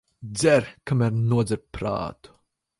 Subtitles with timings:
[0.37, 2.35] Dzer, kamēr nodzer prātu.